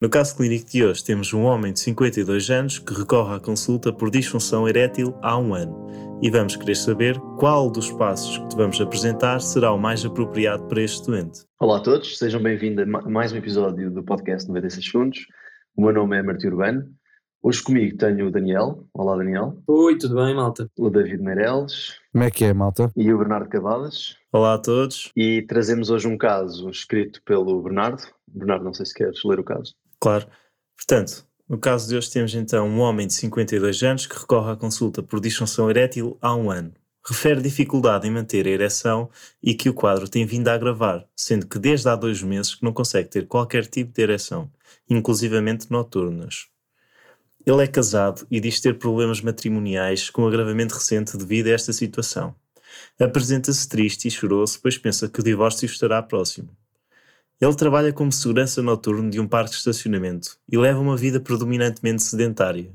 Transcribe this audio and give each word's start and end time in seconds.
No 0.00 0.08
caso 0.08 0.34
clínico 0.34 0.64
de 0.70 0.82
hoje, 0.82 1.04
temos 1.04 1.34
um 1.34 1.42
homem 1.42 1.74
de 1.74 1.80
52 1.80 2.48
anos 2.48 2.78
que 2.78 2.94
recorre 2.94 3.36
à 3.36 3.38
consulta 3.38 3.92
por 3.92 4.10
disfunção 4.10 4.66
erétil 4.66 5.14
há 5.20 5.36
um 5.36 5.52
ano 5.52 6.18
e 6.22 6.30
vamos 6.30 6.56
querer 6.56 6.74
saber 6.74 7.20
qual 7.38 7.70
dos 7.70 7.92
passos 7.92 8.38
que 8.38 8.48
te 8.48 8.56
vamos 8.56 8.80
apresentar 8.80 9.40
será 9.42 9.70
o 9.70 9.78
mais 9.78 10.02
apropriado 10.02 10.66
para 10.68 10.80
este 10.80 11.06
doente. 11.06 11.40
Olá 11.60 11.76
a 11.76 11.82
todos, 11.82 12.16
sejam 12.16 12.42
bem-vindos 12.42 12.82
a 12.82 13.10
mais 13.10 13.30
um 13.34 13.36
episódio 13.36 13.90
do 13.90 14.02
podcast 14.02 14.48
96 14.48 14.90
Segundos. 14.90 15.18
O 15.76 15.82
meu 15.82 15.92
nome 15.92 16.16
é 16.16 16.22
Martim 16.22 16.46
Urbano. 16.46 16.82
Hoje 17.42 17.62
comigo 17.62 17.98
tenho 17.98 18.28
o 18.28 18.30
Daniel. 18.30 18.86
Olá, 18.94 19.18
Daniel. 19.18 19.62
Oi, 19.66 19.98
tudo 19.98 20.14
bem, 20.14 20.34
malta? 20.34 20.66
O 20.78 20.88
David 20.88 21.22
Meireles. 21.22 21.98
Como 22.10 22.24
é 22.24 22.30
que 22.30 22.46
é, 22.46 22.54
malta? 22.54 22.90
E 22.96 23.12
o 23.12 23.18
Bernardo 23.18 23.50
Cavadas. 23.50 24.16
Olá 24.32 24.54
a 24.54 24.58
todos. 24.58 25.10
E 25.14 25.42
trazemos 25.42 25.90
hoje 25.90 26.08
um 26.08 26.16
caso 26.16 26.70
escrito 26.70 27.22
pelo 27.22 27.62
Bernardo. 27.62 28.02
Bernardo, 28.26 28.64
não 28.64 28.72
sei 28.72 28.86
se 28.86 28.94
queres 28.94 29.22
ler 29.24 29.38
o 29.38 29.44
caso. 29.44 29.74
Claro. 30.00 30.26
Portanto, 30.76 31.26
no 31.46 31.58
caso 31.58 31.88
de 31.88 31.96
hoje 31.96 32.10
temos 32.10 32.34
então 32.34 32.66
um 32.66 32.80
homem 32.80 33.06
de 33.06 33.12
52 33.12 33.82
anos 33.82 34.06
que 34.06 34.18
recorre 34.18 34.52
à 34.52 34.56
consulta 34.56 35.02
por 35.02 35.20
disfunção 35.20 35.68
erétil 35.68 36.16
há 36.22 36.34
um 36.34 36.50
ano. 36.50 36.72
Refere 37.04 37.40
dificuldade 37.40 38.06
em 38.06 38.10
manter 38.10 38.46
a 38.46 38.50
ereção 38.50 39.10
e 39.42 39.54
que 39.54 39.68
o 39.68 39.74
quadro 39.74 40.08
tem 40.08 40.24
vindo 40.24 40.48
a 40.48 40.54
agravar, 40.54 41.06
sendo 41.16 41.46
que 41.46 41.58
desde 41.58 41.88
há 41.88 41.96
dois 41.96 42.22
meses 42.22 42.54
que 42.54 42.64
não 42.64 42.72
consegue 42.72 43.08
ter 43.08 43.26
qualquer 43.26 43.66
tipo 43.66 43.92
de 43.92 44.02
ereção, 44.02 44.50
inclusivamente 44.88 45.70
noturnas. 45.70 46.46
Ele 47.44 47.64
é 47.64 47.66
casado 47.66 48.26
e 48.30 48.38
diz 48.38 48.60
ter 48.60 48.78
problemas 48.78 49.20
matrimoniais 49.20 50.08
com 50.08 50.26
agravamento 50.26 50.74
recente 50.74 51.16
devido 51.16 51.48
a 51.48 51.52
esta 51.52 51.72
situação. 51.72 52.34
Apresenta-se 52.98 53.68
triste 53.68 54.08
e 54.08 54.10
choroso, 54.10 54.60
pois 54.62 54.78
pensa 54.78 55.08
que 55.08 55.20
o 55.20 55.24
divórcio 55.24 55.66
estará 55.66 56.02
próximo. 56.02 56.50
Ele 57.40 57.54
trabalha 57.54 57.92
como 57.92 58.12
segurança 58.12 58.60
noturno 58.60 59.08
de 59.08 59.18
um 59.18 59.26
parque 59.26 59.52
de 59.52 59.56
estacionamento 59.56 60.36
e 60.46 60.58
leva 60.58 60.78
uma 60.78 60.96
vida 60.96 61.18
predominantemente 61.18 62.02
sedentária. 62.02 62.70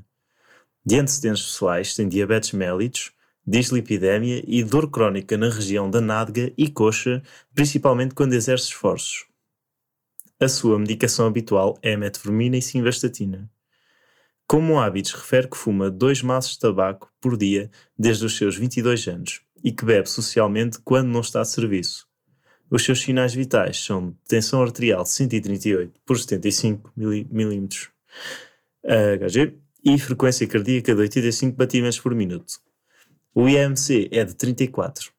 De 0.84 0.98
antecedentes 0.98 1.44
pessoais, 1.44 1.94
tem 1.94 2.08
diabetes 2.08 2.52
mellitus, 2.52 3.12
dislipidemia 3.46 4.42
e 4.44 4.64
dor 4.64 4.90
crónica 4.90 5.36
na 5.36 5.48
região 5.48 5.88
da 5.88 6.00
nádega 6.00 6.52
e 6.58 6.68
coxa, 6.68 7.22
principalmente 7.54 8.14
quando 8.14 8.32
exerce 8.32 8.66
esforços. 8.66 9.26
A 10.40 10.48
sua 10.48 10.78
medicação 10.78 11.26
habitual 11.26 11.78
é 11.80 11.96
metformina 11.96 12.56
e 12.56 12.62
simvastatina. 12.62 13.48
Como 14.48 14.80
hábitos, 14.80 15.12
refere 15.12 15.48
que 15.48 15.56
fuma 15.56 15.90
dois 15.90 16.22
maços 16.22 16.52
de 16.52 16.58
tabaco 16.58 17.10
por 17.20 17.36
dia 17.36 17.70
desde 17.96 18.26
os 18.26 18.36
seus 18.36 18.56
22 18.56 19.06
anos 19.06 19.40
e 19.62 19.72
que 19.72 19.84
bebe 19.84 20.08
socialmente 20.08 20.78
quando 20.84 21.08
não 21.08 21.20
está 21.20 21.40
a 21.40 21.44
serviço. 21.44 22.06
Os 22.70 22.84
seus 22.84 23.00
sinais 23.00 23.32
vitais 23.32 23.84
são 23.84 24.16
tensão 24.26 24.60
arterial 24.62 25.04
de 25.04 25.10
138 25.10 26.00
por 26.04 26.18
75 26.18 26.92
milímetros 26.96 27.90
HG 28.84 29.56
e 29.84 29.98
frequência 29.98 30.46
cardíaca 30.46 30.94
de 30.94 31.00
85 31.00 31.56
batimentos 31.56 32.00
por 32.00 32.14
minuto. 32.14 32.60
O 33.34 33.48
IMC 33.48 34.08
é 34.10 34.24
de 34.24 34.34
34. 34.34 35.12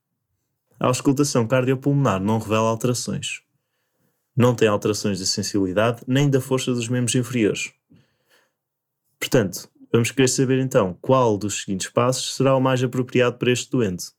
A 0.79 0.87
auscultação 0.87 1.47
cardiopulmonar 1.47 2.21
não 2.21 2.37
revela 2.37 2.69
alterações. 2.69 3.41
Não 4.35 4.53
tem 4.53 4.67
alterações 4.67 5.17
de 5.17 5.25
sensibilidade 5.25 6.03
nem 6.05 6.29
da 6.29 6.41
força 6.41 6.73
dos 6.73 6.89
membros 6.89 7.15
inferiores. 7.15 7.71
Portanto, 9.19 9.69
vamos 9.91 10.11
querer 10.11 10.27
saber 10.27 10.59
então 10.59 10.97
qual 11.01 11.37
dos 11.37 11.61
seguintes 11.61 11.89
passos 11.89 12.35
será 12.35 12.55
o 12.55 12.61
mais 12.61 12.83
apropriado 12.83 13.37
para 13.37 13.51
este 13.51 13.71
doente. 13.71 14.16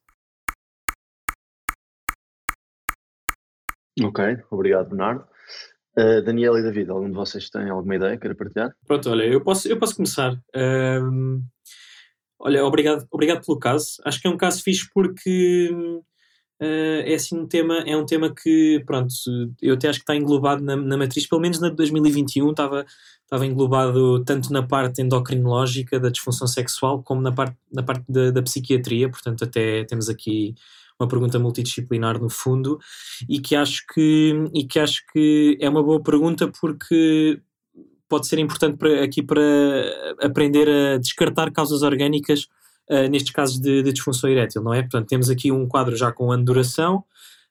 Ok, 4.02 4.24
obrigado, 4.50 4.88
Bernardo. 4.88 5.24
Uh, 5.98 6.22
Daniel 6.22 6.56
e 6.56 6.62
David, 6.62 6.90
algum 6.90 7.10
de 7.10 7.16
vocês 7.16 7.50
tem 7.50 7.68
alguma 7.68 7.96
ideia 7.96 8.12
que 8.12 8.20
queira 8.20 8.36
partilhar? 8.36 8.72
Pronto, 8.86 9.10
olha, 9.10 9.24
eu 9.24 9.40
posso, 9.40 9.66
eu 9.66 9.76
posso 9.78 9.96
começar. 9.96 10.40
Um, 10.54 11.42
olha, 12.38 12.64
obrigado, 12.64 13.04
obrigado 13.10 13.44
pelo 13.44 13.58
caso. 13.58 14.00
Acho 14.04 14.20
que 14.20 14.28
é 14.28 14.30
um 14.30 14.36
caso 14.36 14.62
fixe 14.62 14.88
porque 14.94 15.70
uh, 15.72 17.02
é 17.04 17.14
assim 17.14 17.36
um 17.36 17.48
tema, 17.48 17.78
é 17.78 17.96
um 17.96 18.06
tema 18.06 18.32
que, 18.32 18.80
pronto, 18.86 19.12
eu 19.60 19.74
até 19.74 19.88
acho 19.88 19.98
que 19.98 20.04
está 20.04 20.14
englobado 20.14 20.62
na, 20.62 20.76
na 20.76 20.96
matriz, 20.96 21.26
pelo 21.26 21.40
menos 21.40 21.60
na 21.60 21.68
de 21.68 21.74
2021 21.74 22.50
estava, 22.50 22.86
estava 23.24 23.44
englobado 23.44 24.22
tanto 24.24 24.52
na 24.52 24.62
parte 24.62 25.02
endocrinológica 25.02 25.98
da 25.98 26.10
disfunção 26.10 26.46
sexual 26.46 27.02
como 27.02 27.20
na 27.20 27.32
parte, 27.32 27.56
na 27.72 27.82
parte 27.82 28.04
da, 28.08 28.30
da 28.30 28.42
psiquiatria, 28.42 29.10
portanto 29.10 29.42
até 29.42 29.84
temos 29.84 30.08
aqui 30.08 30.54
uma 31.00 31.08
pergunta 31.08 31.38
multidisciplinar 31.38 32.20
no 32.20 32.28
fundo 32.28 32.78
e 33.28 33.40
que 33.40 33.54
acho 33.54 33.84
que, 33.92 34.34
e 34.52 34.64
que, 34.64 34.78
acho 34.78 35.02
que 35.12 35.56
é 35.60 35.68
uma 35.68 35.82
boa 35.82 36.02
pergunta 36.02 36.50
porque 36.60 37.40
pode 38.08 38.26
ser 38.26 38.38
importante 38.38 38.76
para, 38.76 39.04
aqui 39.04 39.22
para 39.22 39.40
aprender 40.20 40.68
a 40.68 40.98
descartar 40.98 41.52
causas 41.52 41.82
orgânicas 41.82 42.48
uh, 42.90 43.08
nestes 43.10 43.32
casos 43.32 43.60
de, 43.60 43.82
de, 43.82 43.92
disfunção 43.92 44.28
erétil, 44.28 44.62
não 44.62 44.74
é? 44.74 44.80
Portanto, 44.82 45.06
temos 45.06 45.30
aqui 45.30 45.52
um 45.52 45.68
quadro 45.68 45.94
já 45.94 46.10
com 46.10 46.32
ano 46.32 46.42
de 46.42 46.46
duração, 46.46 47.04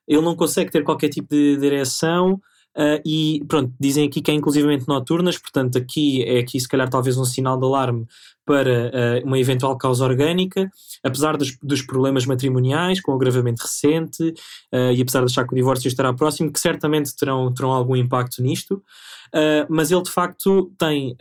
ele 0.06 0.22
não 0.22 0.34
consegue 0.34 0.70
ter 0.70 0.82
qualquer 0.82 1.08
tipo 1.08 1.28
de, 1.30 1.64
ereção, 1.64 2.40
Uh, 2.76 3.00
e 3.04 3.44
pronto, 3.48 3.74
dizem 3.80 4.06
aqui 4.06 4.22
que 4.22 4.30
é 4.30 4.34
inclusivamente 4.34 4.86
noturnas, 4.86 5.36
portanto 5.36 5.76
aqui 5.76 6.22
é 6.22 6.38
aqui 6.38 6.60
se 6.60 6.68
calhar 6.68 6.88
talvez 6.88 7.16
um 7.16 7.24
sinal 7.24 7.58
de 7.58 7.64
alarme 7.64 8.06
para 8.48 8.90
uh, 9.22 9.26
uma 9.26 9.38
eventual 9.38 9.76
causa 9.76 10.02
orgânica, 10.02 10.70
apesar 11.04 11.36
dos, 11.36 11.54
dos, 11.62 11.82
problemas 11.82 12.24
matrimoniais, 12.24 12.98
com 12.98 13.12
o 13.12 13.14
agravamento 13.14 13.62
recente, 13.62 14.22
uh, 14.22 14.90
e 14.90 15.02
apesar 15.02 15.20
de 15.20 15.26
achar 15.26 15.46
que 15.46 15.52
o 15.52 15.54
divórcio 15.54 15.86
estará 15.86 16.14
próximo, 16.14 16.50
que 16.50 16.58
certamente 16.58 17.14
terão, 17.14 17.52
terão 17.52 17.70
algum 17.70 17.94
impacto 17.94 18.42
nisto. 18.42 18.82
Uh, 19.28 19.68
mas 19.68 19.90
ele 19.90 20.00
de 20.00 20.10
facto 20.10 20.72
tem 20.78 21.14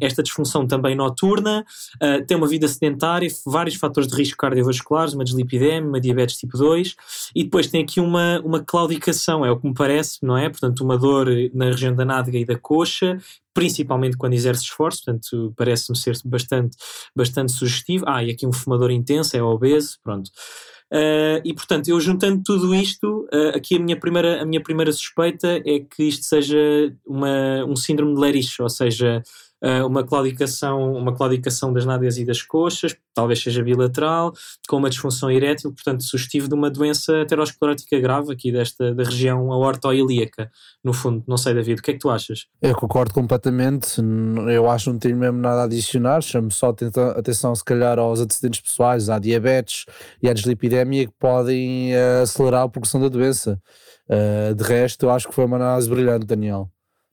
esta 0.00 0.22
disfunção 0.22 0.64
também 0.64 0.94
noturna, 0.94 1.64
tem 2.28 2.36
uma 2.36 2.46
vida 2.46 2.68
sedentária, 2.68 3.28
vários 3.44 3.74
fatores 3.74 4.08
de 4.08 4.14
risco 4.14 4.36
cardiovasculares, 4.36 5.14
uma 5.14 5.24
dislipidemia, 5.24 5.88
uma 5.88 6.00
diabetes 6.00 6.36
tipo 6.36 6.56
2, 6.56 6.94
e 7.34 7.42
depois 7.42 7.66
tem 7.66 7.82
aqui 7.82 7.98
uma, 7.98 8.40
uma 8.44 8.62
claudicação, 8.62 9.44
é 9.44 9.50
o 9.50 9.58
que 9.58 9.66
me 9.66 9.74
parece, 9.74 10.18
não 10.22 10.36
é? 10.36 10.48
Portanto, 10.48 10.84
uma 10.84 10.96
dor 10.96 11.26
na 11.52 11.64
região 11.66 11.92
da 11.94 12.04
nádega 12.04 12.38
e 12.38 12.44
da 12.44 12.56
coxa, 12.56 13.18
principalmente 13.54 14.16
quando 14.16 14.34
exerce 14.34 14.62
esforço, 14.62 15.02
portanto, 15.04 15.52
parece-me 15.56 15.96
ser 15.96 16.16
bastante, 16.24 16.76
bastante 17.14 17.52
sugestivo. 17.52 18.04
Ah, 18.06 18.22
e 18.22 18.30
aqui 18.30 18.46
um 18.46 18.52
fumador 18.52 18.90
intenso, 18.90 19.36
é 19.36 19.42
obeso, 19.42 19.98
pronto. 20.02 20.30
Uh, 20.92 21.44
e 21.44 21.52
portanto, 21.52 21.88
eu 21.88 22.00
juntando 22.00 22.42
tudo 22.42 22.74
isto, 22.74 23.28
uh, 23.32 23.56
aqui 23.56 23.76
a 23.76 23.78
minha, 23.78 23.98
primeira, 23.98 24.42
a 24.42 24.46
minha 24.46 24.62
primeira 24.62 24.90
suspeita 24.90 25.60
é 25.66 25.80
que 25.80 26.04
isto 26.04 26.24
seja 26.24 26.58
uma, 27.06 27.64
um 27.66 27.76
síndrome 27.76 28.14
de 28.14 28.20
Lerich, 28.20 28.62
ou 28.62 28.70
seja, 28.70 29.22
uma, 29.84 30.04
claudicação, 30.04 30.92
uma 30.92 31.14
claudicação 31.14 31.72
das 31.72 31.84
nádegas 31.84 32.18
e 32.18 32.24
das 32.24 32.42
coxas, 32.42 32.96
talvez 33.14 33.42
seja 33.42 33.62
bilateral, 33.62 34.32
com 34.68 34.76
uma 34.76 34.90
disfunção 34.90 35.30
erétil, 35.30 35.72
portanto, 35.72 36.04
sugestivo 36.04 36.48
de 36.48 36.54
uma 36.54 36.70
doença 36.70 37.22
aterosclerótica 37.22 37.98
grave 37.98 38.32
aqui 38.32 38.52
desta 38.52 38.94
da 38.94 39.02
região 39.02 39.52
aortoilíaca, 39.52 40.50
no 40.82 40.92
fundo. 40.92 41.24
Não 41.26 41.36
sei, 41.36 41.54
David, 41.54 41.80
o 41.80 41.82
que 41.82 41.90
é 41.90 41.94
que 41.94 42.00
tu 42.00 42.10
achas? 42.10 42.46
Eu 42.62 42.74
concordo 42.74 43.12
completamente, 43.12 44.00
eu 44.52 44.70
acho 44.70 44.84
que 44.84 44.90
não 44.90 44.98
tenho 44.98 45.16
mesmo 45.16 45.38
nada 45.38 45.62
a 45.62 45.64
adicionar, 45.64 46.20
chamo 46.22 46.50
só 46.50 46.74
atenção 47.16 47.54
se 47.54 47.64
calhar 47.64 47.98
aos 47.98 48.20
antecedentes 48.20 48.60
pessoais, 48.60 49.08
à 49.08 49.18
diabetes 49.18 49.84
e 50.22 50.28
à 50.28 50.32
dislipidemia 50.32 51.06
que 51.06 51.14
podem 51.18 51.92
uh, 51.94 52.22
acelerar 52.22 52.62
a 52.62 52.68
progressão 52.68 53.00
da 53.00 53.08
doença. 53.08 53.60
Uh, 54.08 54.54
de 54.54 54.64
resto, 54.64 55.06
eu 55.06 55.10
acho 55.10 55.28
que 55.28 55.34
foi 55.34 55.44
uma 55.44 55.56
análise 55.56 55.88
brilhante, 55.88 56.26
Daniel. 56.26 56.70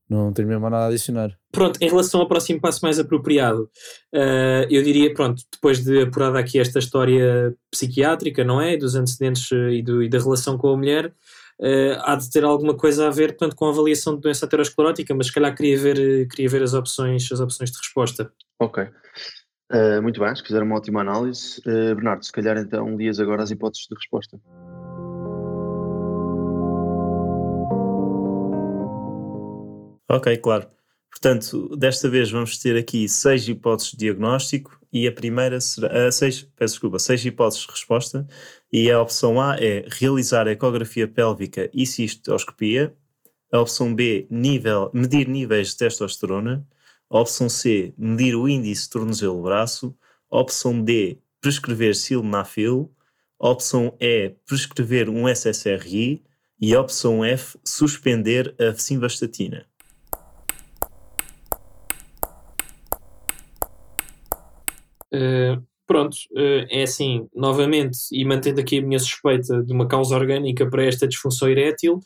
Não 0.10 0.32
tenho 0.32 0.48
mesmo 0.48 0.70
nada 0.70 0.86
a 0.86 0.88
adicionar. 0.88 1.36
Pronto, 1.52 1.80
em 1.82 1.90
relação 1.90 2.22
ao 2.22 2.28
próximo 2.28 2.62
passo 2.62 2.80
mais 2.84 3.00
apropriado, 3.00 3.64
uh, 4.14 4.68
eu 4.70 4.84
diria, 4.84 5.12
pronto, 5.14 5.42
depois 5.52 5.84
de 5.84 6.04
apurada 6.04 6.38
aqui 6.38 6.60
esta 6.60 6.78
história 6.78 7.56
psiquiátrica, 7.72 8.44
não 8.44 8.62
é? 8.62 8.78
Dos 8.78 8.96
antecedentes 8.96 9.52
eh, 9.52 9.76
e, 9.76 9.82
do, 9.82 10.04
e 10.04 10.10
da 10.10 10.20
relação 10.20 10.58
com 10.58 10.70
a 10.70 10.78
mulher, 10.78 11.08
uh, 11.08 12.02
há 12.02 12.16
de 12.16 12.30
ter 12.30 12.44
alguma 12.44 12.76
coisa 12.76 13.08
a 13.08 13.12
ver, 13.12 13.30
portanto, 13.30 13.56
com 13.56 13.66
a 13.66 13.70
avaliação 13.70 14.16
de 14.16 14.22
doença 14.22 14.46
aterosclerótica, 14.46 15.16
mas 15.16 15.28
se 15.28 15.34
calhar 15.34 15.56
queria 15.56 15.78
ver, 15.78 16.28
queria 16.28 16.50
ver 16.50 16.62
as 16.62 16.76
opções, 16.76 17.32
as 17.32 17.40
opções 17.40 17.72
de 17.72 17.78
resposta. 17.78 18.32
Ok. 18.60 18.84
Uh, 19.74 20.02
muito 20.04 20.20
bem, 20.20 20.36
se 20.36 20.44
fizeram 20.44 20.68
uma 20.68 20.78
ótima 20.78 21.02
análise. 21.02 21.60
Bernardo, 21.66 22.24
se 22.24 22.32
calhar 22.32 22.58
então 22.58 22.96
lias 22.96 23.20
agora 23.20 23.42
as 23.42 23.50
hipóteses 23.50 23.88
de 23.90 23.96
resposta. 23.96 24.40
Ok, 30.10 30.38
claro. 30.38 30.70
Portanto, 31.10 31.76
desta 31.76 32.08
vez 32.10 32.30
vamos 32.30 32.58
ter 32.60 32.78
aqui 32.78 33.08
seis 33.10 33.48
hipóteses 33.48 33.92
de 33.92 33.98
diagnóstico 33.98 34.80
e 34.94 35.08
a 35.08 35.12
primeira 35.12 35.60
será. 35.60 36.08
Uh, 36.08 36.12
seis, 36.12 36.44
peço 36.56 36.74
desculpa, 36.76 37.00
seis 37.00 37.26
hipóteses 37.26 37.66
de 37.66 37.72
resposta. 37.72 38.28
E 38.72 38.92
a 38.92 39.02
opção 39.02 39.42
A 39.42 39.56
é 39.58 39.86
realizar 39.90 40.48
ecografia 40.48 41.08
pélvica 41.08 41.70
e 41.74 41.86
cistoscopia. 41.88 42.96
A 43.52 43.60
opção 43.62 43.96
B, 43.96 44.28
nível, 44.30 44.92
medir 44.94 45.28
níveis 45.28 45.70
de 45.70 45.78
testosterona. 45.78 46.68
A 47.10 47.20
opção 47.20 47.50
C, 47.50 47.94
medir 47.98 48.36
o 48.36 48.48
índice 48.48 48.90
tornozelo-braço. 48.90 49.96
A 50.30 50.40
opção 50.40 50.84
D, 50.84 51.18
prescrever 51.42 51.96
sildenafil. 51.96 52.94
A 53.40 53.50
opção 53.50 53.96
E, 54.00 54.36
prescrever 54.46 55.10
um 55.10 55.28
SSRI. 55.28 56.24
E 56.62 56.76
a 56.76 56.82
opção 56.82 57.26
F, 57.26 57.58
suspender 57.64 58.54
a 58.60 58.74
simvastatina. 58.76 59.66
Uh, 65.16 65.64
pronto, 65.88 66.16
uh, 66.34 66.66
é 66.70 66.84
assim, 66.84 67.28
novamente, 67.34 67.98
e 68.12 68.26
mantendo 68.26 68.60
aqui 68.60 68.80
a 68.80 68.82
minha 68.82 69.00
suspeita 69.00 69.64
de 69.64 69.72
uma 69.72 69.88
causa 69.88 70.16
orgânica 70.16 70.70
para 70.70 70.84
esta 70.84 71.08
disfunção 71.08 71.48
erétil, 71.48 72.00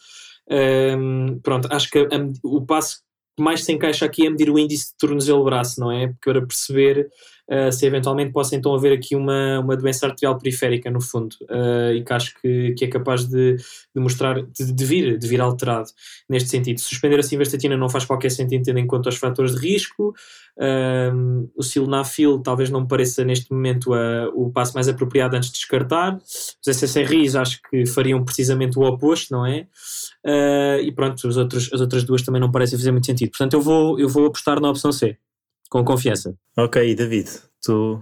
um, 0.49 1.39
pronto, 1.41 1.67
acho 1.71 1.89
que 1.89 1.99
a, 1.99 2.07
o 2.43 2.65
passo 2.65 3.01
que 3.37 3.43
mais 3.43 3.63
se 3.63 3.71
encaixa 3.71 4.05
aqui 4.05 4.25
é 4.25 4.29
medir 4.29 4.49
o 4.49 4.59
índice 4.59 4.91
de 4.91 4.97
tornozelo-braço, 4.97 5.79
não 5.79 5.91
é? 5.91 6.13
Para 6.23 6.45
perceber 6.45 7.07
uh, 7.51 7.71
se 7.71 7.85
eventualmente 7.85 8.31
possa 8.31 8.55
então 8.55 8.73
haver 8.73 8.93
aqui 8.93 9.15
uma, 9.15 9.59
uma 9.59 9.75
doença 9.75 10.05
arterial 10.05 10.37
periférica, 10.37 10.89
no 10.89 11.01
fundo, 11.01 11.35
uh, 11.43 11.93
e 11.93 12.03
que 12.03 12.13
acho 12.13 12.33
que, 12.41 12.73
que 12.73 12.85
é 12.85 12.87
capaz 12.87 13.25
de, 13.25 13.55
de 13.55 14.01
mostrar, 14.01 14.41
de, 14.41 14.71
de, 14.71 14.85
vir, 14.85 15.17
de 15.17 15.27
vir 15.27 15.41
alterado 15.41 15.89
neste 16.29 16.49
sentido. 16.49 16.79
Suspender 16.79 17.19
a 17.19 17.23
simvastatina 17.23 17.75
não 17.75 17.89
faz 17.89 18.05
qualquer 18.05 18.31
sentido 18.31 18.63
tendo 18.63 18.79
em 18.79 18.87
conta 18.87 19.09
os 19.09 19.17
fatores 19.17 19.55
de 19.55 19.67
risco, 19.67 20.13
o 21.55 21.63
sildenafil 21.63 22.39
talvez 22.39 22.69
não 22.69 22.81
me 22.81 22.87
pareça 22.87 23.23
neste 23.23 23.51
momento 23.51 23.93
uh, 23.93 24.29
o 24.35 24.51
passo 24.51 24.73
mais 24.73 24.89
apropriado 24.89 25.37
antes 25.37 25.49
de 25.49 25.55
descartar, 25.55 26.17
os 26.17 26.67
SSRIs 26.67 27.35
acho 27.35 27.61
que 27.69 27.85
fariam 27.85 28.23
precisamente 28.25 28.77
o 28.77 28.83
oposto, 28.83 29.31
não 29.31 29.45
é? 29.45 29.67
Uh, 30.25 30.81
e 30.81 30.91
pronto, 30.91 31.25
os 31.27 31.37
outros, 31.37 31.71
as 31.71 31.79
outras 31.79 32.03
duas 32.03 32.21
também 32.23 32.41
não 32.41 32.51
parecem 32.51 32.77
fazer 32.77 32.91
muito 32.91 33.05
sentido. 33.05 33.29
Portanto, 33.29 33.53
eu 33.53 33.61
vou, 33.61 33.99
eu 33.99 34.09
vou 34.09 34.25
apostar 34.25 34.59
na 34.59 34.69
opção 34.69 34.91
C 34.91 35.17
com 35.69 35.83
confiança. 35.83 36.35
Ok, 36.57 36.95
David, 36.95 37.29
tu 37.61 38.01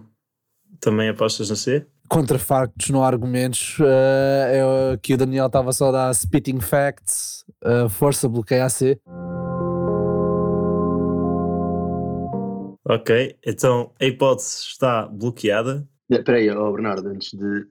também 0.80 1.10
apostas 1.10 1.50
no 1.50 1.56
C? 1.56 1.86
Contra 2.10 2.40
factos, 2.40 2.90
não 2.90 3.04
argumentos. 3.04 3.78
Uh, 3.80 3.84
é 3.84 4.98
que 5.02 5.14
o 5.14 5.18
Daniel 5.18 5.48
estava 5.48 5.74
só 5.74 5.90
a 5.90 5.92
dar 5.92 6.16
spitting 6.16 6.62
facts, 6.62 7.44
uh, 7.64 7.90
força 7.90 8.30
bloqueia 8.30 8.66
a 8.66 8.70
C. 8.70 9.00
Ok, 12.90 13.38
então 13.46 13.92
a 14.00 14.06
hipótese 14.06 14.64
está 14.70 15.06
bloqueada. 15.06 15.86
Espera 16.10 16.38
aí, 16.38 16.50
oh 16.50 16.72
Bernardo, 16.72 17.10
antes 17.10 17.34
de 17.34 17.68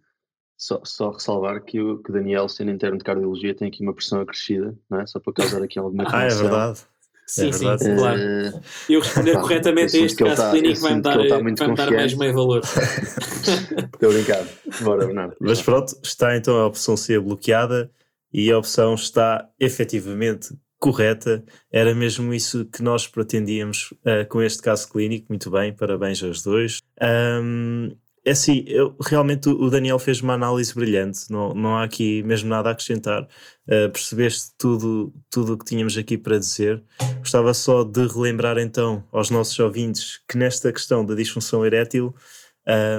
só, 0.58 0.80
só 0.84 1.10
ressalvar 1.10 1.62
que 1.62 1.80
o, 1.80 2.02
que 2.02 2.12
Daniel, 2.12 2.48
sendo 2.50 2.70
interno 2.70 2.98
de 2.98 3.04
cardiologia, 3.04 3.54
tem 3.54 3.68
aqui 3.68 3.82
uma 3.82 3.94
pressão 3.94 4.20
acrescida, 4.20 4.76
não 4.90 5.00
é? 5.00 5.06
Só 5.06 5.18
para 5.18 5.32
causar 5.32 5.62
aqui 5.62 5.78
alguma 5.78 6.04
Ah, 6.06 6.24
é 6.24 6.28
verdade. 6.28 6.80
Sim, 7.26 7.48
é 7.48 7.52
sim, 7.52 7.96
claro. 7.96 8.20
Uh, 8.20 8.60
eu 8.88 9.00
responder 9.00 9.32
corretamente 9.40 9.96
a 9.96 10.00
este 10.00 10.22
caso 10.22 10.42
tá, 10.42 10.50
clínico 10.52 10.80
vai-me 10.80 11.02
dar, 11.02 11.18
tá 11.26 11.38
vai 11.38 11.54
dar 11.74 11.90
mais 11.90 12.14
meio 12.14 12.32
valor. 12.32 12.62
Estou 12.62 14.12
brincado. 14.14 14.48
Bora, 14.82 15.06
Bernardo. 15.06 15.36
Mas 15.40 15.60
pronto, 15.60 15.96
está 16.02 16.36
então 16.36 16.56
a 16.56 16.66
opção 16.66 16.96
C 16.96 17.18
bloqueada 17.18 17.90
e 18.32 18.50
a 18.52 18.56
opção 18.58 18.94
está 18.94 19.48
efetivamente 19.58 20.56
correta. 20.78 21.44
Era 21.72 21.94
mesmo 21.94 22.32
isso 22.32 22.64
que 22.66 22.82
nós 22.82 23.08
pretendíamos 23.08 23.92
uh, 23.92 24.26
com 24.28 24.40
este 24.40 24.62
caso 24.62 24.88
clínico. 24.88 25.26
Muito 25.28 25.50
bem, 25.50 25.74
parabéns 25.74 26.22
aos 26.22 26.42
dois. 26.42 26.78
Um, 27.02 27.90
é 28.26 28.32
assim, 28.32 28.64
eu, 28.66 28.96
realmente 29.00 29.48
o 29.48 29.70
Daniel 29.70 30.00
fez 30.00 30.20
uma 30.20 30.34
análise 30.34 30.74
brilhante, 30.74 31.30
não, 31.30 31.54
não 31.54 31.76
há 31.76 31.84
aqui 31.84 32.24
mesmo 32.24 32.48
nada 32.48 32.68
a 32.68 32.72
acrescentar. 32.72 33.22
Uh, 33.68 33.88
percebeste 33.92 34.50
tudo 34.58 35.12
o 35.32 35.56
que 35.56 35.64
tínhamos 35.64 35.96
aqui 35.96 36.18
para 36.18 36.36
dizer. 36.36 36.82
Gostava 37.20 37.54
só 37.54 37.84
de 37.84 38.04
relembrar 38.04 38.58
então 38.58 39.04
aos 39.12 39.30
nossos 39.30 39.56
ouvintes 39.60 40.20
que 40.28 40.36
nesta 40.36 40.72
questão 40.72 41.06
da 41.06 41.14
disfunção 41.14 41.64
erétil, 41.64 42.12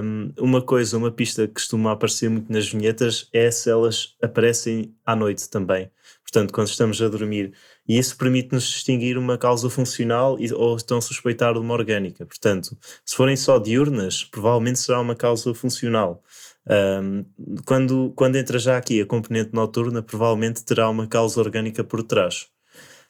um, 0.02 0.32
uma 0.40 0.62
coisa, 0.62 0.98
uma 0.98 1.12
pista 1.12 1.46
que 1.46 1.56
costuma 1.56 1.92
aparecer 1.92 2.30
muito 2.30 2.50
nas 2.50 2.70
vinhetas 2.70 3.28
é 3.34 3.52
se 3.52 3.70
elas 3.70 4.16
aparecem 4.24 4.96
à 5.06 5.14
noite 5.14 5.50
também. 5.50 5.92
Portanto, 6.24 6.54
quando 6.54 6.68
estamos 6.68 7.02
a 7.02 7.10
dormir. 7.10 7.54
E 7.88 7.98
isso 7.98 8.18
permite-nos 8.18 8.64
distinguir 8.66 9.18
uma 9.18 9.38
causa 9.38 9.70
funcional 9.70 10.38
e, 10.40 10.52
ou 10.52 10.78
então 10.78 11.00
suspeitar 11.00 11.54
de 11.54 11.60
uma 11.60 11.74
orgânica. 11.74 12.26
Portanto, 12.26 12.78
se 13.06 13.16
forem 13.16 13.36
só 13.36 13.58
diurnas, 13.58 14.24
provavelmente 14.24 14.80
será 14.80 15.00
uma 15.00 15.16
causa 15.16 15.54
funcional. 15.54 16.22
Um, 16.70 17.26
quando, 17.66 18.12
quando 18.16 18.36
entra 18.36 18.60
já 18.60 18.78
aqui 18.78 19.02
a 19.02 19.06
componente 19.06 19.54
noturna, 19.54 20.02
provavelmente 20.02 20.66
terá 20.66 20.90
uma 20.90 21.08
causa 21.08 21.40
orgânica 21.40 21.84
por 21.84 22.04
trás. 22.04 22.48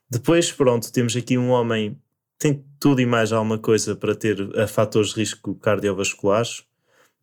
Depois, 0.09 0.51
pronto, 0.51 0.91
temos 0.91 1.15
aqui 1.15 1.37
um 1.37 1.49
homem 1.49 1.99
tem 2.37 2.63
tudo 2.79 3.01
e 3.01 3.05
mais 3.05 3.31
alguma 3.31 3.57
coisa 3.57 3.95
para 3.95 4.15
ter 4.15 4.37
fatores 4.67 5.09
de 5.09 5.15
risco 5.15 5.55
cardiovasculares. 5.55 6.63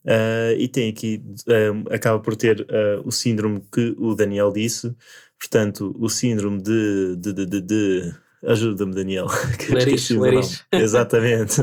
Uh, 0.04 0.52
e 0.58 0.68
tem 0.68 0.90
aqui, 0.90 1.22
uh, 1.48 1.94
acaba 1.94 2.20
por 2.20 2.36
ter 2.36 2.66
o 3.04 3.10
síndrome 3.10 3.62
que 3.72 3.94
o 3.98 4.14
Daniel 4.14 4.52
disse, 4.52 4.94
portanto, 5.38 5.94
o 5.98 6.08
síndrome 6.08 6.62
de. 6.62 7.16
de, 7.16 7.32
de, 7.32 7.46
de, 7.46 7.60
de 7.60 8.14
Ajuda-me, 8.46 8.94
Daniel. 8.94 9.26
Lerich, 9.70 10.12
Lerich. 10.12 10.62
Exatamente. 10.72 11.62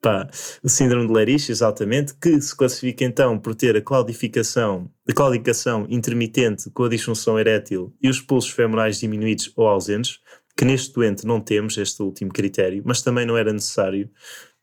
Pá, 0.00 0.28
o 0.62 0.68
síndrome 0.68 1.06
de 1.06 1.12
Lerich, 1.12 1.52
exatamente, 1.52 2.14
que 2.14 2.40
se 2.40 2.56
classifica 2.56 3.04
então 3.04 3.38
por 3.38 3.54
ter 3.54 3.76
a 3.76 3.82
claudificação, 3.82 4.90
a 5.06 5.12
claudicação 5.12 5.86
intermitente 5.90 6.70
com 6.70 6.84
a 6.84 6.88
disfunção 6.88 7.38
erétil 7.38 7.94
e 8.02 8.08
os 8.08 8.18
pulsos 8.18 8.50
femorais 8.50 8.98
diminuídos 8.98 9.52
ou 9.54 9.68
ausentes, 9.68 10.18
que 10.56 10.64
neste 10.64 10.94
doente 10.94 11.26
não 11.26 11.38
temos 11.38 11.76
este 11.76 12.02
último 12.02 12.32
critério, 12.32 12.82
mas 12.84 13.02
também 13.02 13.26
não 13.26 13.36
era 13.36 13.52
necessário, 13.52 14.10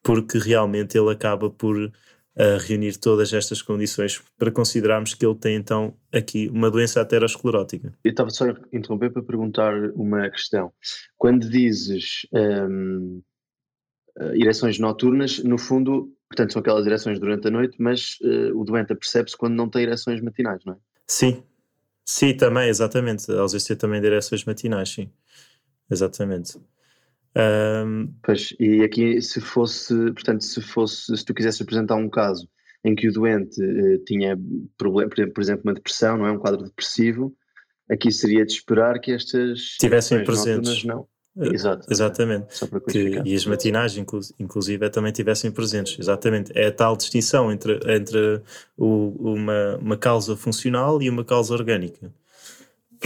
porque 0.01 0.39
realmente 0.39 0.97
ele 0.97 1.11
acaba 1.11 1.51
por 1.51 1.91
uh, 2.37 2.57
reunir 2.59 2.97
todas 2.97 3.33
estas 3.33 3.61
condições 3.61 4.21
para 4.37 4.51
considerarmos 4.51 5.13
que 5.13 5.25
ele 5.25 5.35
tem 5.35 5.55
então 5.55 5.93
aqui 6.13 6.47
uma 6.49 6.69
doença 6.69 7.01
aterosclerótica. 7.01 7.93
Eu 8.03 8.11
estava 8.11 8.29
só 8.29 8.45
a 8.45 8.55
interromper 8.71 9.11
para 9.11 9.23
perguntar 9.23 9.73
uma 9.95 10.29
questão. 10.29 10.71
Quando 11.17 11.49
dizes 11.49 12.27
um, 12.31 13.21
uh, 14.19 14.35
ereções 14.35 14.77
noturnas, 14.79 15.39
no 15.43 15.57
fundo, 15.57 16.13
portanto, 16.29 16.53
são 16.53 16.59
aquelas 16.59 16.85
ereções 16.85 17.19
durante 17.19 17.47
a 17.47 17.51
noite, 17.51 17.75
mas 17.79 18.17
uh, 18.21 18.57
o 18.57 18.63
doente 18.63 18.93
percebe-se 18.95 19.35
quando 19.35 19.55
não 19.55 19.69
tem 19.69 19.83
ereções 19.83 20.21
matinais, 20.21 20.63
não 20.65 20.73
é? 20.73 20.77
Sim, 21.07 21.43
sim, 22.05 22.35
também, 22.35 22.69
exatamente. 22.69 23.31
A 23.31 23.41
ausência 23.41 23.75
também 23.75 23.99
de 23.99 24.07
ereções 24.07 24.45
matinais, 24.45 24.89
sim. 24.89 25.09
Exatamente. 25.89 26.59
Um... 27.37 28.13
Pois, 28.23 28.55
e 28.59 28.81
aqui 28.81 29.21
se 29.21 29.39
fosse, 29.39 29.93
portanto, 30.11 30.43
se 30.43 30.59
fosse, 30.59 31.15
se 31.15 31.23
tu 31.23 31.33
quisesse 31.33 31.61
apresentar 31.61 31.95
um 31.95 32.09
caso 32.09 32.49
em 32.83 32.95
que 32.95 33.07
o 33.07 33.13
doente 33.13 33.61
uh, 33.61 33.97
tinha 34.05 34.37
problema, 34.77 35.11
por 35.11 35.41
exemplo, 35.41 35.63
uma 35.65 35.73
depressão, 35.73 36.17
não 36.17 36.25
é 36.25 36.31
um 36.31 36.39
quadro 36.39 36.63
depressivo, 36.63 37.35
aqui 37.89 38.11
seria 38.11 38.45
de 38.45 38.53
esperar 38.53 38.99
que 38.99 39.11
estas 39.11 39.75
tivessem 39.79 40.23
presentes. 40.23 40.83
Não. 40.83 41.07
Eh, 41.39 41.53
Exato, 41.53 41.85
exatamente. 41.91 42.47
Que, 42.89 43.21
e 43.23 43.35
as 43.35 43.45
matinais, 43.45 43.95
inclusive, 44.39 44.89
também 44.89 45.11
tivessem 45.11 45.51
presentes. 45.51 45.99
Exatamente. 45.99 46.51
É 46.55 46.67
a 46.67 46.71
tal 46.71 46.97
distinção 46.97 47.51
entre, 47.51 47.79
entre 47.85 48.41
o, 48.75 49.33
uma, 49.33 49.77
uma 49.77 49.97
causa 49.97 50.35
funcional 50.35 51.01
e 51.01 51.09
uma 51.09 51.23
causa 51.23 51.53
orgânica. 51.53 52.11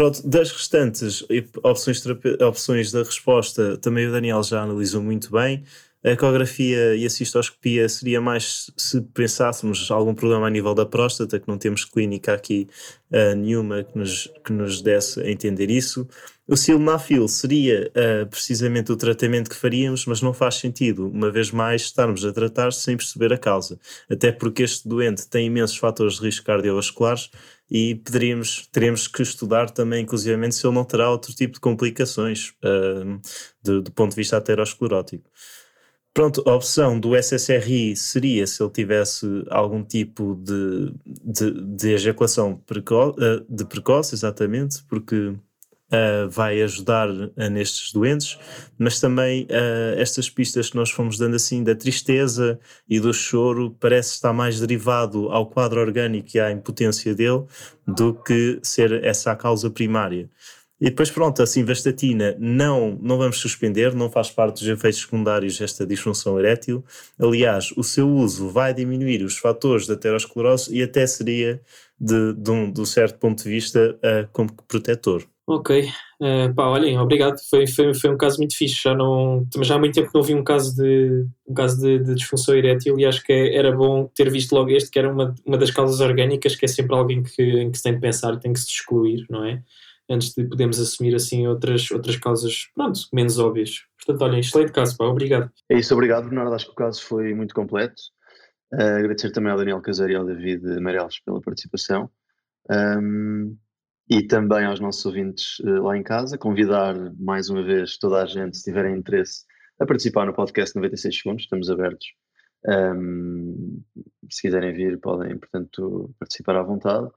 Pronto, 0.01 0.27
das 0.27 0.51
restantes 0.51 1.23
opções, 1.61 2.03
opções 2.41 2.91
da 2.91 3.03
resposta, 3.03 3.77
também 3.77 4.07
o 4.07 4.11
Daniel 4.11 4.41
já 4.41 4.63
analisou 4.63 4.99
muito 4.99 5.31
bem. 5.31 5.63
A 6.03 6.09
ecografia 6.09 6.95
e 6.95 7.05
a 7.05 7.09
cistoscopia 7.11 7.87
seria 7.87 8.19
mais 8.19 8.71
se 8.75 8.99
pensássemos 8.99 9.91
algum 9.91 10.15
problema 10.15 10.47
a 10.47 10.49
nível 10.49 10.73
da 10.73 10.87
próstata, 10.87 11.39
que 11.39 11.47
não 11.47 11.55
temos 11.55 11.85
clínica 11.85 12.33
aqui 12.33 12.67
uh, 13.11 13.35
nenhuma 13.35 13.83
que 13.83 13.95
nos, 13.95 14.27
que 14.43 14.51
nos 14.51 14.81
desse 14.81 15.21
a 15.21 15.29
entender 15.29 15.69
isso. 15.69 16.07
O 16.47 16.57
sildenafil 16.57 17.27
seria 17.27 17.91
uh, 17.91 18.27
precisamente 18.27 18.91
o 18.91 18.97
tratamento 18.97 19.51
que 19.51 19.55
faríamos, 19.55 20.07
mas 20.07 20.19
não 20.19 20.33
faz 20.33 20.55
sentido, 20.55 21.07
uma 21.07 21.29
vez 21.29 21.51
mais, 21.51 21.83
estarmos 21.83 22.25
a 22.25 22.33
tratar 22.33 22.73
sem 22.73 22.97
perceber 22.97 23.31
a 23.33 23.37
causa. 23.37 23.79
Até 24.09 24.31
porque 24.31 24.63
este 24.63 24.89
doente 24.89 25.29
tem 25.29 25.45
imensos 25.45 25.77
fatores 25.77 26.15
de 26.15 26.21
risco 26.21 26.43
cardiovasculares 26.43 27.29
e 27.71 27.95
poderíamos, 27.95 28.67
teríamos 28.67 29.07
que 29.07 29.21
estudar 29.21 29.71
também, 29.71 30.03
inclusivamente, 30.03 30.55
se 30.55 30.67
ele 30.67 30.75
não 30.75 30.83
terá 30.83 31.09
outro 31.09 31.33
tipo 31.33 31.53
de 31.53 31.61
complicações 31.61 32.49
uh, 32.65 33.21
do, 33.63 33.81
do, 33.81 33.91
ponto 33.93 34.09
de 34.09 34.17
vista 34.17 34.35
aterosclerótico. 34.35 35.23
Pronto, 36.13 36.43
a 36.45 36.53
opção 36.53 36.99
do 36.99 37.15
SSRI 37.15 37.95
seria 37.95 38.45
se 38.45 38.61
ele 38.61 38.71
tivesse 38.71 39.25
algum 39.49 39.81
tipo 39.81 40.35
de, 40.35 40.93
de, 41.05 41.77
de 41.77 41.93
ejaculação 41.93 42.57
preco 42.65 43.11
uh, 43.11 43.45
de 43.47 43.63
precoce, 43.63 44.15
exatamente, 44.15 44.83
porque 44.89 45.33
uh, 45.91 46.29
vai 46.29 46.61
ajudar 46.61 47.07
nestes 47.51 47.91
doentes, 47.91 48.37
mas 48.77 48.99
também 48.99 49.43
uh, 49.43 49.99
estas 49.99 50.29
pistas 50.29 50.69
que 50.69 50.75
nós 50.75 50.89
fomos 50.89 51.17
dando 51.17 51.35
assim 51.35 51.63
da 51.63 51.75
tristeza 51.75 52.59
e 52.89 52.99
do 52.99 53.13
choro 53.13 53.75
parece 53.79 54.13
estar 54.13 54.33
mais 54.33 54.59
derivado 54.59 55.29
ao 55.29 55.45
quadro 55.47 55.81
orgânico 55.81 56.29
e 56.33 56.39
à 56.39 56.51
impotência 56.51 57.13
dele 57.13 57.43
do 57.87 58.13
que 58.13 58.59
ser 58.63 59.03
essa 59.03 59.31
a 59.31 59.35
causa 59.35 59.69
primária. 59.69 60.29
E 60.81 60.85
depois, 60.85 61.11
pronto, 61.11 61.43
a 61.43 61.45
simvastatina 61.45 62.35
não, 62.39 62.97
não 62.99 63.15
vamos 63.19 63.37
suspender, 63.37 63.93
não 63.93 64.09
faz 64.09 64.31
parte 64.31 64.61
dos 64.61 64.67
efeitos 64.67 65.01
secundários 65.01 65.59
desta 65.59 65.85
disfunção 65.85 66.39
erétil. 66.39 66.83
Aliás, 67.19 67.71
o 67.77 67.83
seu 67.83 68.09
uso 68.09 68.49
vai 68.49 68.73
diminuir 68.73 69.23
os 69.23 69.37
fatores 69.37 69.85
da 69.85 69.93
aterosclerose 69.93 70.75
e 70.75 70.81
até 70.81 71.05
seria, 71.05 71.61
de, 71.99 72.33
um, 72.49 72.71
de 72.71 72.81
um 72.81 72.85
certo 72.85 73.19
ponto 73.19 73.43
de 73.43 73.49
vista, 73.49 73.95
uh, 73.97 74.27
como 74.31 74.51
protetor. 74.67 75.23
Ok, 75.47 75.83
uh, 76.21 76.53
pá, 76.53 76.67
olhem, 76.67 76.97
obrigado. 76.99 77.37
Foi, 77.49 77.65
foi, 77.67 77.93
foi 77.93 78.09
um 78.11 78.17
caso 78.17 78.37
muito 78.37 78.55
fixe. 78.55 78.83
Já, 78.83 78.93
não, 78.93 79.45
já 79.61 79.75
há 79.75 79.79
muito 79.79 79.95
tempo 79.95 80.09
que 80.09 80.15
não 80.15 80.23
vi 80.23 80.35
um 80.35 80.43
caso 80.43 80.75
de, 80.75 81.25
um 81.47 81.53
caso 81.53 81.81
de, 81.81 81.99
de 81.99 82.15
disfunção 82.15 82.55
erétil 82.55 82.97
e 82.99 83.05
acho 83.05 83.23
que 83.23 83.33
era 83.33 83.71
bom 83.71 84.09
ter 84.15 84.29
visto 84.29 84.53
logo 84.53 84.69
este, 84.69 84.91
que 84.91 84.99
era 84.99 85.11
uma, 85.11 85.33
uma 85.45 85.57
das 85.57 85.71
causas 85.71 85.99
orgânicas, 85.99 86.55
que 86.55 86.65
é 86.65 86.67
sempre 86.67 86.95
alguém 86.95 87.23
que, 87.23 87.41
em 87.41 87.71
que 87.71 87.77
se 87.77 87.83
tem 87.83 87.93
de 87.93 87.99
pensar 87.99 88.33
e 88.33 88.39
tem 88.39 88.53
que 88.53 88.59
se 88.59 88.67
excluir, 88.69 89.25
não 89.29 89.43
é? 89.43 89.61
Antes 90.09 90.33
de 90.33 90.43
podermos 90.43 90.79
assumir 90.79 91.15
assim 91.15 91.47
outras, 91.47 91.89
outras 91.89 92.17
causas, 92.17 92.67
pronto, 92.75 92.99
menos 93.11 93.39
óbvias. 93.39 93.81
Portanto, 93.97 94.21
olhem, 94.21 94.39
excelente 94.41 94.71
caso, 94.71 94.95
pá, 94.95 95.05
obrigado. 95.05 95.51
É 95.69 95.79
isso, 95.79 95.93
obrigado, 95.93 96.25
Bernardo. 96.25 96.53
Acho 96.53 96.67
que 96.67 96.71
o 96.71 96.75
caso 96.75 97.01
foi 97.01 97.33
muito 97.33 97.53
completo. 97.53 98.01
Uh, 98.73 98.99
agradecer 98.99 99.31
também 99.31 99.51
ao 99.51 99.57
Daniel 99.57 99.81
Caseiro 99.81 100.13
e 100.13 100.15
ao 100.15 100.25
David 100.25 100.63
Meireles 100.79 101.19
pela 101.25 101.41
participação. 101.41 102.09
Um, 102.69 103.57
e 104.09 104.25
também 104.25 104.65
aos 104.65 104.79
nossos 104.79 105.05
ouvintes 105.05 105.59
uh, 105.59 105.83
lá 105.83 105.97
em 105.97 106.03
casa, 106.03 106.37
convidar 106.37 106.95
mais 107.17 107.49
uma 107.49 107.63
vez 107.63 107.97
toda 107.97 108.21
a 108.21 108.25
gente, 108.25 108.57
se 108.57 108.63
tiverem 108.63 108.97
interesse, 108.97 109.45
a 109.79 109.85
participar 109.85 110.25
no 110.25 110.33
podcast 110.33 110.75
96 110.75 111.17
Segundos, 111.17 111.43
estamos 111.43 111.69
abertos. 111.69 112.07
Um, 112.67 113.81
se 114.29 114.41
quiserem 114.43 114.73
vir, 114.73 114.99
podem, 114.99 115.37
portanto, 115.37 116.13
participar 116.19 116.55
à 116.57 116.63
vontade. 116.63 117.09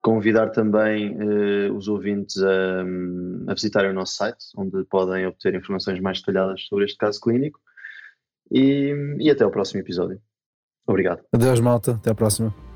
Convidar 0.00 0.50
também 0.50 1.16
uh, 1.16 1.74
os 1.74 1.88
ouvintes 1.88 2.40
a, 2.42 2.82
a, 3.48 3.54
visitarem 3.54 3.90
o 3.90 3.94
nosso 3.94 4.14
site, 4.14 4.44
onde 4.56 4.84
podem 4.84 5.26
obter 5.26 5.54
informações 5.54 6.00
mais 6.00 6.20
detalhadas 6.20 6.66
sobre 6.66 6.84
este 6.84 6.96
caso 6.96 7.20
clínico. 7.20 7.60
E, 8.50 8.94
e 9.18 9.30
até 9.30 9.44
ao 9.44 9.50
próximo 9.50 9.80
episódio. 9.80 10.20
Obrigado. 10.86 11.22
Adeus, 11.32 11.60
malta. 11.60 11.92
Até 11.92 12.10
à 12.10 12.14
próxima. 12.14 12.67